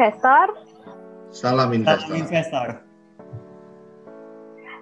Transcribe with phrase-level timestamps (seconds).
[0.00, 0.46] investor.
[1.28, 2.08] Salam investor.
[2.08, 2.66] Salam investor.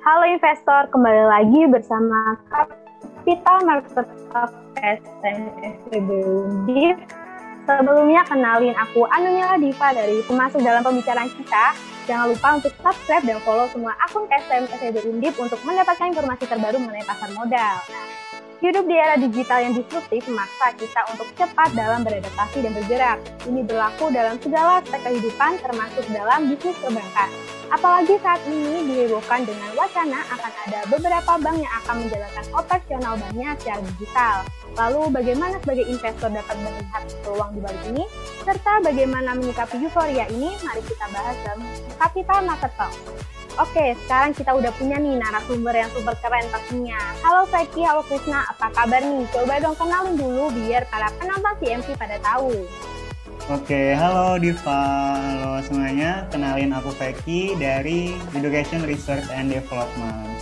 [0.07, 7.03] Halo investor, kembali lagi bersama Capital Market Talk SMSB Undip.
[7.67, 11.75] Sebelumnya kenalin aku Anunila Diva dari pemasuk dalam pembicaraan kita.
[12.07, 16.79] Jangan lupa untuk subscribe dan follow semua akun SM SEB Undip untuk mendapatkan informasi terbaru
[16.79, 17.75] mengenai pasar modal.
[17.91, 18.07] Nah,
[18.59, 23.23] Hidup di era digital yang disruptif memaksa kita untuk cepat dalam beradaptasi dan bergerak.
[23.47, 27.31] Ini berlaku dalam segala aspek kehidupan termasuk dalam bisnis perbankan.
[27.71, 33.49] Apalagi saat ini dihebohkan dengan wacana akan ada beberapa bank yang akan menjalankan operasional banknya
[33.63, 34.37] secara digital.
[34.75, 38.05] Lalu bagaimana sebagai investor dapat melihat peluang di balik ini?
[38.43, 40.51] Serta bagaimana menyikapi euforia ini?
[40.67, 41.63] Mari kita bahas dalam
[41.95, 42.95] Capital Market Talk.
[43.59, 46.95] Oke, sekarang kita udah punya nih narasumber yang super keren pastinya.
[47.27, 49.27] Halo Feki, halo Krishna, apa kabar nih?
[49.35, 52.55] Coba dong kenalin dulu biar para penonton CMC pada tahu.
[53.51, 54.79] Oke, halo Diva,
[55.19, 56.31] halo semuanya.
[56.31, 60.39] Kenalin aku Feki dari Education Research and Development.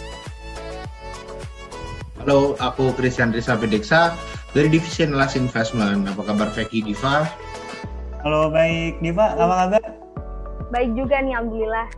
[2.20, 4.12] Halo, aku Christian Risa Pedeksa
[4.52, 6.04] dari Divisi Las Investment.
[6.04, 7.24] Apa kabar Feki Diva?
[8.20, 9.00] Halo, baik.
[9.00, 9.82] Diva, apa kabar?
[10.68, 11.88] Baik juga nih, Alhamdulillah.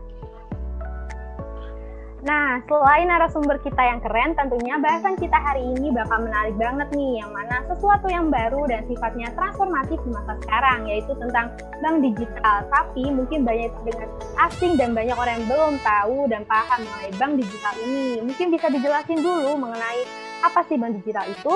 [2.19, 7.23] Nah, selain narasumber kita yang keren, tentunya bahasan kita hari ini bakal menarik banget nih,
[7.23, 12.67] yang mana sesuatu yang baru dan sifatnya transformatif di masa sekarang, yaitu tentang bank digital.
[12.75, 14.09] Tapi mungkin banyak dengan
[14.51, 18.09] asing dan banyak orang yang belum tahu dan paham mengenai bank digital ini.
[18.27, 20.03] Mungkin bisa dijelasin dulu mengenai
[20.43, 21.55] apa sih bank digital itu?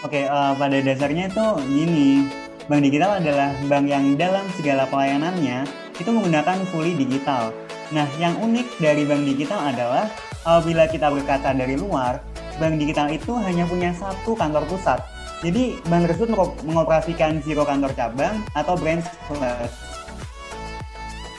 [0.00, 2.24] Oke, uh, pada dasarnya itu gini,
[2.72, 5.68] bank digital adalah bank yang dalam segala pelayanannya
[6.00, 7.52] itu menggunakan fully digital
[7.94, 10.10] Nah, yang unik dari bank digital adalah
[10.42, 12.18] apabila kita berkata dari luar,
[12.58, 14.98] bank digital itu hanya punya satu kantor pusat.
[15.46, 19.70] Jadi, bank tersebut mengoperasikan zero kantor cabang atau branch plus.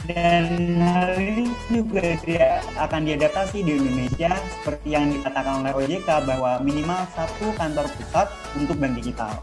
[0.07, 6.63] Dan hal ini juga dia akan diadaptasi di Indonesia seperti yang dikatakan oleh OJK bahwa
[6.63, 9.35] minimal satu kantor pusat untuk bank digital.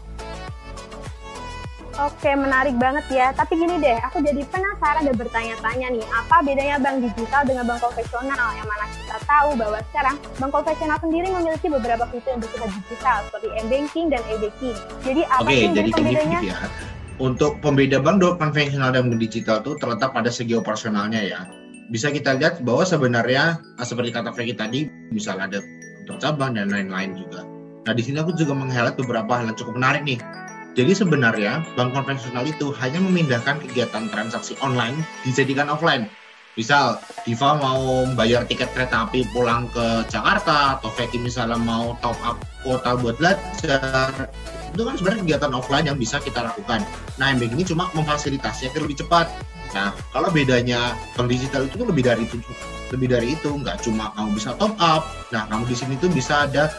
[1.95, 3.31] Oke, menarik banget ya.
[3.31, 7.79] Tapi gini deh, aku jadi penasaran dan bertanya-tanya nih, apa bedanya bank digital dengan bank
[7.87, 8.51] konvensional?
[8.51, 13.17] Yang mana kita tahu bahwa sekarang bank konvensional sendiri memiliki beberapa fitur yang bersifat digital,
[13.31, 14.75] seperti m-banking dan e-banking.
[15.07, 16.39] Jadi apa Oke, sih jadi pembedanya?
[16.43, 16.57] ya.
[17.15, 21.47] Untuk pembeda bank konvensional dan bank digital itu terletak pada segi operasionalnya ya.
[21.95, 25.59] Bisa kita lihat bahwa sebenarnya ah, seperti kata Franky tadi, misalnya ada
[26.19, 27.47] cabang dan lain-lain juga.
[27.87, 30.19] Nah, di sini aku juga meng-highlight beberapa hal yang cukup menarik nih
[30.75, 36.11] jadi sebenarnya bank konvensional itu hanya memindahkan kegiatan transaksi online dijadikan offline.
[36.55, 42.15] Misal, Diva mau bayar tiket kereta api pulang ke Jakarta, atau Feki misalnya mau top
[42.23, 44.31] up kuota buat belajar,
[44.71, 46.83] itu kan sebenarnya kegiatan offline yang bisa kita lakukan.
[47.19, 49.27] Nah, yang ini cuma memfasilitasi agar lebih cepat.
[49.75, 52.39] Nah, kalau bedanya bank digital itu lebih dari itu,
[52.91, 55.07] lebih dari itu, nggak cuma kamu bisa top up.
[55.35, 56.71] Nah, kamu di sini tuh bisa ada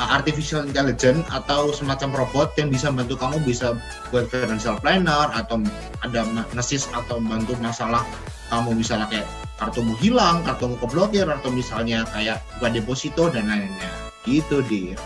[0.00, 3.76] artificial intelligence atau semacam robot yang bisa bantu kamu bisa
[4.08, 5.60] buat financial planner atau
[6.00, 6.24] ada
[6.56, 8.00] ngesis atau bantu masalah
[8.48, 9.28] kamu misalnya kayak
[9.60, 13.92] kartumu hilang, kartumu keblokir atau misalnya kayak buat deposito dan lainnya.
[14.24, 14.96] Gitu, Dir.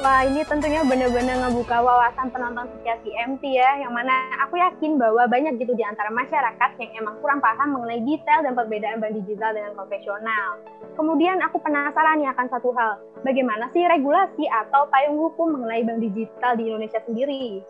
[0.00, 5.28] Wah, ini tentunya benar-benar ngebuka wawasan penonton setia CMT ya, yang mana aku yakin bahwa
[5.28, 9.52] banyak gitu di antara masyarakat yang emang kurang paham mengenai detail dan perbedaan bank digital
[9.52, 10.56] dengan konvensional.
[10.96, 12.96] Kemudian aku penasaran nih akan satu hal,
[13.28, 17.60] bagaimana sih regulasi atau payung hukum mengenai bank digital di Indonesia sendiri?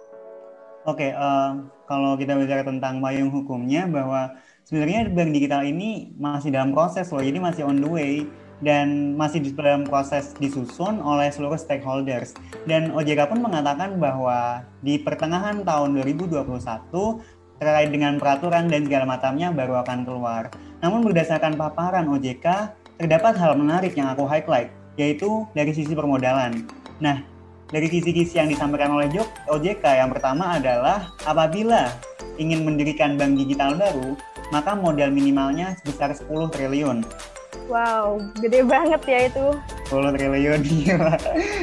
[0.86, 4.38] Oke, uh, kalau kita bicara tentang payung hukumnya bahwa
[4.70, 8.22] sebenarnya bank digital ini masih dalam proses loh, jadi masih on the way
[8.60, 12.37] dan masih dalam proses disusun oleh seluruh stakeholders.
[12.69, 16.41] Dan OJK pun mengatakan bahwa di pertengahan tahun 2021
[17.60, 20.48] terkait dengan peraturan dan segala macamnya baru akan keluar.
[20.80, 22.47] Namun berdasarkan paparan OJK,
[22.97, 26.65] terdapat hal menarik yang aku highlight, yaitu dari sisi permodalan.
[27.04, 27.21] Nah,
[27.68, 29.13] dari kisi-kisi yang disampaikan oleh
[29.47, 31.92] OJK yang pertama adalah apabila
[32.41, 34.16] ingin mendirikan bank digital baru,
[34.51, 37.04] maka modal minimalnya sebesar 10 triliun.
[37.70, 39.46] Wow, gede banget ya itu.
[39.86, 41.14] 10 triliun gila.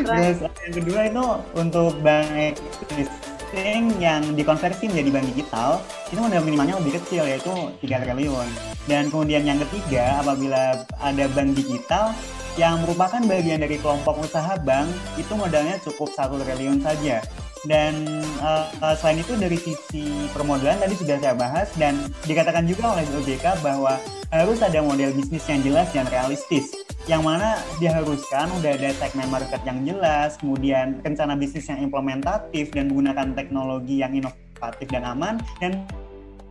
[0.08, 2.56] Terus yang kedua itu untuk bank
[2.96, 7.52] existing yang dikonversi menjadi bank digital, itu modal minimalnya lebih kecil yaitu
[7.84, 8.48] 3 triliun.
[8.88, 12.16] Dan kemudian yang ketiga, apabila ada bank digital
[12.56, 14.88] yang merupakan bagian dari kelompok usaha bank,
[15.20, 17.20] itu modalnya cukup satu triliun saja.
[17.68, 18.08] Dan
[18.40, 23.60] uh, selain itu dari sisi permodalan tadi sudah saya bahas dan dikatakan juga oleh OJK
[23.60, 24.00] bahwa
[24.32, 26.72] harus ada model bisnis yang jelas dan realistis.
[27.08, 32.92] Yang mana diharuskan udah ada segmen market yang jelas, kemudian rencana bisnis yang implementatif dan
[32.92, 35.88] menggunakan teknologi yang inovatif dan aman, dan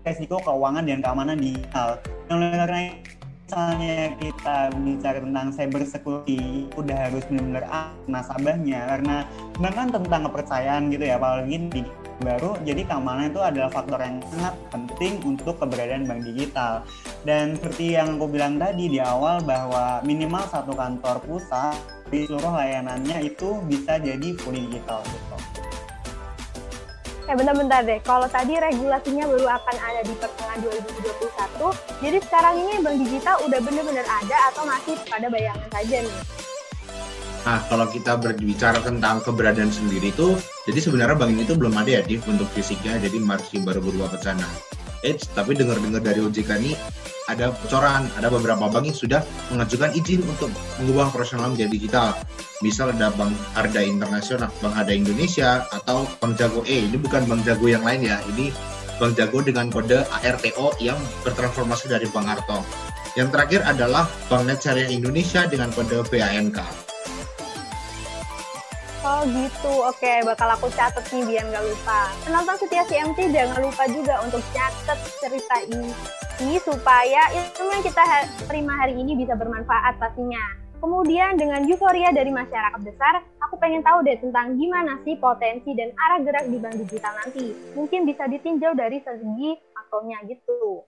[0.04, 2.00] resiko keuangan dan keamanan digital.
[2.32, 2.80] Oleh karena
[3.46, 9.16] misalnya kita bicara tentang cyber security udah harus benar-benar nasabahnya karena
[9.62, 11.87] bahkan tentang kepercayaan gitu ya apalagi di
[12.26, 16.82] baru jadi keamanan itu adalah faktor yang sangat penting untuk keberadaan bank digital
[17.22, 21.78] dan seperti yang aku bilang tadi di awal bahwa minimal satu kantor pusat
[22.10, 25.37] di seluruh layanannya itu bisa jadi fully digital gitu.
[27.26, 32.75] Eh bentar-bentar deh, kalau tadi regulasinya baru akan ada di pertengahan 2021, jadi sekarang ini
[32.78, 36.17] bank digital udah benar-benar ada atau masih pada bayangan saja nih?
[37.43, 40.38] Nah, kalau kita berbicara tentang keberadaan sendiri itu,
[40.70, 44.14] jadi sebenarnya bank ini tuh belum ada ya, Div, untuk fisiknya, jadi masih baru berubah
[44.14, 44.46] ke sana.
[45.02, 46.78] Eits, tapi dengar-dengar dari OJK ini
[47.26, 49.20] ada bocoran, ada beberapa bank yang sudah
[49.50, 52.08] mengajukan izin untuk mengubah operasional menjadi digital.
[52.64, 56.88] Misal ada Bank Arda Internasional, Bank Arda Indonesia, atau Bank Jago E.
[56.88, 58.55] Ini bukan Bank Jago yang lain ya, ini
[58.96, 60.96] Bank Jago dengan kode ARTO yang
[61.26, 62.64] bertransformasi dari Bank Arto.
[63.17, 66.58] Yang terakhir adalah Bank Net Syariah Indonesia dengan kode BANK.
[69.26, 72.06] Gitu, oke bakal aku catat nih biar nggak lupa.
[72.23, 75.90] Penonton setia CMT jangan lupa juga untuk catat cerita ini
[76.37, 78.05] ini supaya ilmu yang kita
[78.46, 80.62] terima hari ini bisa bermanfaat pastinya.
[80.76, 85.90] Kemudian dengan euforia dari masyarakat besar, aku pengen tahu deh tentang gimana sih potensi dan
[85.96, 87.56] arah gerak di bank digital nanti.
[87.73, 90.84] Mungkin bisa ditinjau dari segi makronya gitu.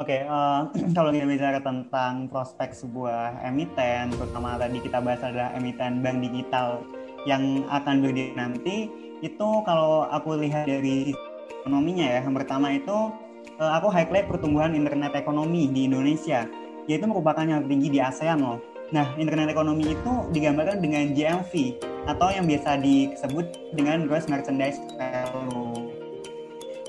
[0.00, 5.20] Oke, okay, uh, eh, kalau kita bicara tentang prospek sebuah emiten, terutama tadi kita bahas
[5.20, 6.80] adalah emiten bank digital
[7.28, 8.88] yang akan berdiri nanti,
[9.20, 11.12] itu kalau aku lihat dari
[11.60, 13.12] ekonominya ya, yang pertama itu
[13.60, 16.48] uh, aku highlight pertumbuhan internet ekonomi di Indonesia,
[16.88, 18.58] yaitu merupakan yang tertinggi di ASEAN loh.
[18.90, 21.78] Nah, internet ekonomi itu digambarkan dengan GMV
[22.10, 23.46] atau yang biasa disebut
[23.78, 25.94] dengan gross merchandise value.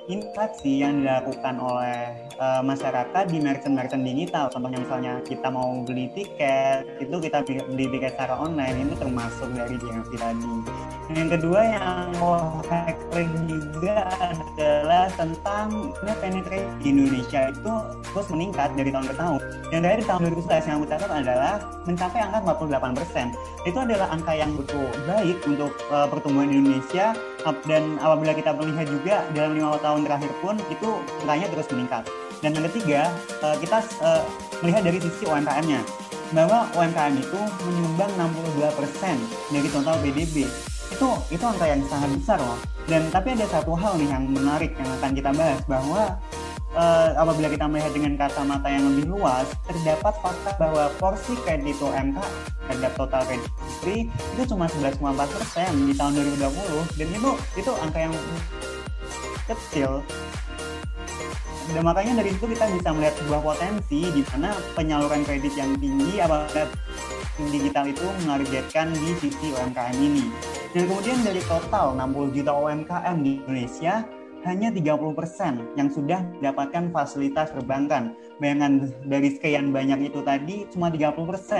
[0.10, 4.49] Inflasi yang dilakukan oleh uh, masyarakat di merchant-merchant digital.
[4.49, 9.77] Contohnya misalnya kita mau beli tiket, itu kita beli tiket secara online, itu termasuk dari
[9.77, 10.53] GMV tadi.
[11.11, 17.73] Yang kedua yang mau highlight juga adalah tentang net penetrasi di Indonesia itu
[18.11, 19.39] terus meningkat dari tahun ke tahun.
[19.71, 21.53] Yang dari tahun 2011 yang aku catat adalah
[21.83, 23.27] mencapai angka 48 persen.
[23.67, 27.11] Itu adalah angka yang betul baik untuk uh, pertumbuhan Indonesia
[27.65, 30.89] dan apabila kita melihat juga dalam lima tahun terakhir pun itu
[31.25, 32.03] angkanya terus meningkat.
[32.41, 33.13] Dan yang ketiga,
[33.45, 34.25] uh, kita uh,
[34.65, 35.81] melihat dari sisi UMKM-nya
[36.33, 37.39] bahwa UMKM itu
[37.69, 40.49] menyumbang 62% dari total PDB.
[40.91, 42.57] Itu itu angka yang sangat besar loh.
[42.89, 46.17] Dan tapi ada satu hal nih yang menarik yang akan kita bahas bahwa
[46.75, 52.19] uh, apabila kita melihat dengan kacamata yang lebih luas, terdapat fakta bahwa porsi kredit UMK
[52.67, 57.99] terhadap total kredit industri itu cuma 11,4 persen di tahun 2020 dan itu itu angka
[57.99, 58.13] yang
[59.49, 59.91] kecil
[61.69, 66.17] dan makanya dari itu kita bisa melihat sebuah potensi di mana penyaluran kredit yang tinggi
[66.17, 66.65] apabila
[67.49, 70.25] digital itu menargetkan di sisi UMKM ini.
[70.73, 74.06] Dan kemudian dari total 60 juta UMKM di Indonesia,
[74.45, 78.18] hanya 30% yang sudah mendapatkan fasilitas perbankan.
[78.42, 81.14] Bayangan dari sekian banyak itu tadi cuma 30%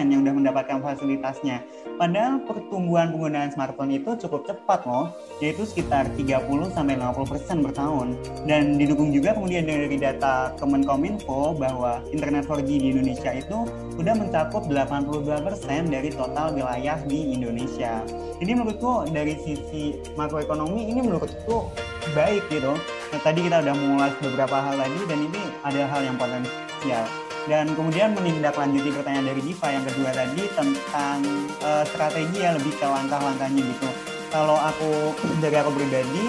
[0.10, 1.62] yang sudah mendapatkan fasilitasnya.
[2.02, 8.18] Padahal pertumbuhan penggunaan smartphone itu cukup cepat loh, yaitu sekitar 30 sampai 50% per tahun.
[8.50, 14.66] Dan didukung juga kemudian dari data Kemenkominfo bahwa internet 4G di Indonesia itu sudah mencakup
[14.66, 18.02] 82% dari total wilayah di Indonesia.
[18.42, 21.70] Jadi menurutku dari sisi makroekonomi ini menurutku
[22.14, 22.74] baik gitu.
[23.12, 27.06] Nah, tadi kita udah mengulas beberapa hal tadi dan ini ada hal yang potensial.
[27.50, 31.20] Dan kemudian menindaklanjuti pertanyaan dari Diva yang kedua tadi tentang
[31.66, 33.90] uh, strategi ya lebih ke langkah-langkahnya gitu.
[34.30, 36.24] Kalau aku dari aku pribadi,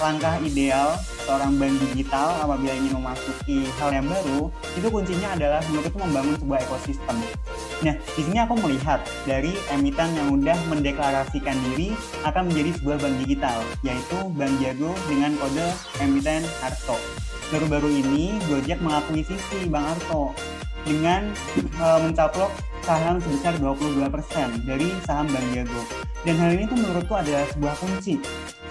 [0.00, 0.96] langkah ideal
[1.28, 6.58] seorang bank digital apabila ingin memasuki hal yang baru, itu kuncinya adalah menurutku membangun sebuah
[6.64, 7.16] ekosistem.
[7.80, 11.96] Nah, di sini aku melihat dari emiten yang sudah mendeklarasikan diri
[12.28, 15.68] akan menjadi sebuah bank digital, yaitu Bank Jago dengan kode
[16.04, 17.00] emiten Arto.
[17.48, 20.36] Baru-baru ini Gojek mengakuisisi Bank Arto
[20.84, 22.52] dengan e, mencaplok
[22.84, 25.82] saham sebesar 22% dari saham Bank Jago.
[26.28, 28.20] Dan hal ini tuh menurutku adalah sebuah kunci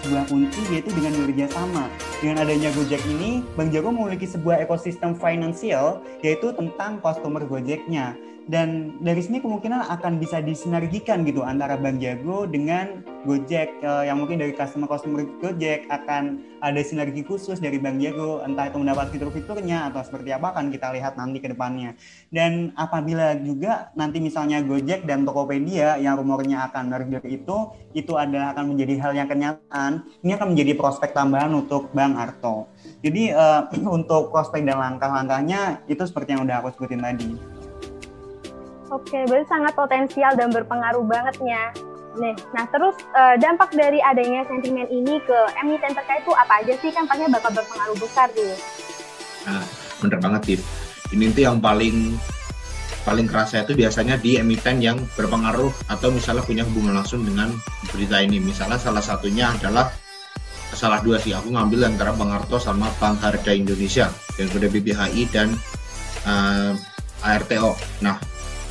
[0.04, 1.86] sebuah kunci yaitu dengan bekerja sama.
[2.20, 8.16] Dengan adanya Gojek ini, Bank Jago memiliki sebuah ekosistem finansial yaitu tentang customer Gojeknya.
[8.50, 14.16] dan dari sini kemungkinan akan bisa disinergikan gitu antara Bank Jago dengan Gojek uh, yang
[14.16, 19.92] mungkin dari customer-customer Gojek akan ada sinergi khusus dari Bank Jago entah itu mendapat fitur-fiturnya
[19.92, 21.96] atau seperti apa akan kita lihat nanti ke depannya.
[22.32, 28.56] Dan apabila juga nanti misalnya Gojek dan Tokopedia yang rumornya akan merger itu itu adalah
[28.56, 32.72] akan menjadi hal yang kenyataan, ini akan menjadi prospek tambahan untuk Bank Arto.
[33.04, 37.60] Jadi uh, untuk prospek dan langkah-langkahnya itu seperti yang udah aku sebutin tadi.
[38.90, 41.89] Oke, berarti sangat potensial dan berpengaruh bangetnya.
[42.18, 46.74] Nih, nah terus uh, dampak dari adanya sentimen ini ke emiten terkait itu apa aja
[46.82, 46.90] sih?
[46.90, 48.50] Kan pastinya bakal berpengaruh besar tuh.
[49.46, 49.62] Nah,
[50.02, 50.62] bener banget, Tiff.
[51.14, 52.18] Ini tuh yang paling
[53.00, 57.54] paling kerasa itu biasanya di emiten yang berpengaruh atau misalnya punya hubungan langsung dengan
[57.94, 58.42] berita ini.
[58.42, 59.94] Misalnya salah satunya adalah
[60.74, 61.30] salah dua sih.
[61.30, 65.54] Aku ngambil antara Bang Arto sama Bank Harga Indonesia yang sudah BBHI dan
[66.26, 67.78] uh, eh, ARTO.
[68.02, 68.18] Nah,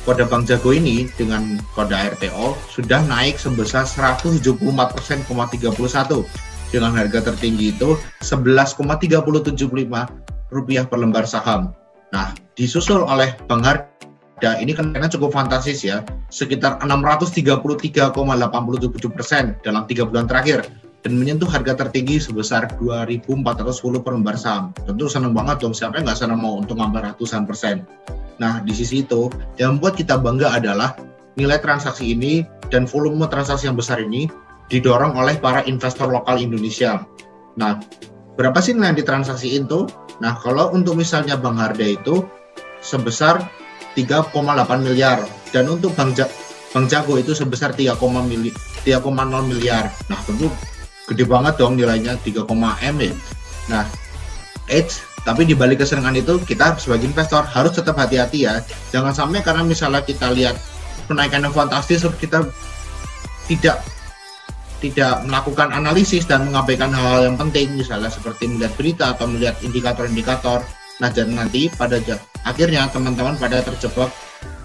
[0.04, 6.24] kode Bank Jago ini dengan kode RTO sudah naik sebesar 174,31
[6.70, 10.08] dengan harga tertinggi itu 11,375
[10.50, 11.74] rupiah per lembar saham.
[12.10, 20.04] Nah, disusul oleh Bank Harga ini kenaikannya cukup fantastis ya, sekitar 633,87 persen dalam tiga
[20.06, 20.66] bulan terakhir
[21.00, 24.72] dan menyentuh harga tertinggi sebesar 2.410 per lembar saham.
[24.84, 27.86] Tentu senang banget dong, siapa yang nggak senang mau untuk nambah ratusan persen.
[28.40, 29.28] Nah, di sisi itu,
[29.60, 30.96] yang membuat kita bangga adalah
[31.36, 32.42] nilai transaksi ini
[32.72, 34.26] dan volume transaksi yang besar ini
[34.72, 37.04] didorong oleh para investor lokal Indonesia.
[37.60, 37.76] Nah,
[38.40, 39.84] berapa sih nilai yang ditransaksiin tuh?
[40.24, 42.24] Nah, kalau untuk misalnya Bang Harda itu
[42.80, 43.44] sebesar
[43.92, 44.32] 3,8
[44.80, 45.20] miliar
[45.52, 46.24] dan untuk Bang, ja
[46.70, 49.90] Bang Jago itu sebesar 3,0 miliar.
[50.08, 50.48] Nah, tentu
[51.10, 52.46] gede banget dong nilainya 3,
[52.86, 53.12] M ya.
[53.68, 53.84] Nah,
[54.70, 58.64] Edge tapi di balik kesenangan itu kita sebagai investor harus tetap hati-hati ya.
[58.88, 60.56] Jangan sampai karena misalnya kita lihat
[61.04, 62.48] penaikan yang fantastis kita
[63.44, 63.84] tidak
[64.80, 70.64] tidak melakukan analisis dan mengabaikan hal-hal yang penting misalnya seperti melihat berita atau melihat indikator-indikator.
[71.04, 72.00] Nah, dan nanti pada
[72.48, 74.08] akhirnya teman-teman pada terjebak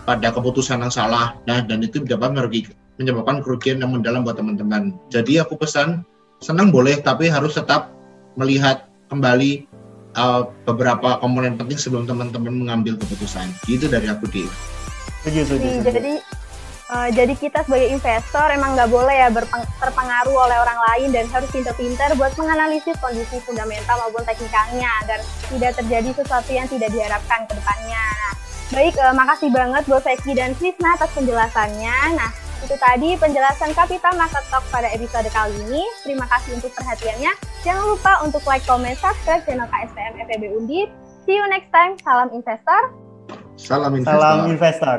[0.08, 1.36] pada keputusan yang salah.
[1.44, 4.96] Nah, dan itu dapat merugi, menyebabkan kerugian yang mendalam buat teman-teman.
[5.12, 6.08] Jadi aku pesan
[6.40, 7.92] senang boleh tapi harus tetap
[8.40, 9.68] melihat kembali
[10.16, 13.52] uh, beberapa komponen penting sebelum teman-teman mengambil keputusan.
[13.68, 14.48] Gitu dari aku, di.
[15.26, 16.22] Jadi
[16.94, 19.30] uh, jadi kita sebagai investor emang nggak boleh ya
[19.82, 25.20] terpengaruh oleh orang lain dan harus pintar-pintar buat menganalisis kondisi fundamental maupun teknikalnya agar
[25.50, 28.06] tidak terjadi sesuatu yang tidak diharapkan ke depannya.
[28.06, 28.34] Nah,
[28.70, 31.98] baik, uh, makasih banget buat Seki dan Krisna atas penjelasannya.
[32.18, 32.30] Nah,
[32.64, 35.84] itu tadi penjelasan Kapital Market Talk pada episode kali ini.
[36.06, 37.32] Terima kasih untuk perhatiannya.
[37.66, 40.90] Jangan lupa untuk like, comment, subscribe channel KSPM FEB Undip.
[41.26, 41.98] See you next time.
[42.06, 42.82] Salam investor.
[43.58, 44.22] Salam investor.
[44.22, 44.98] Salam investor.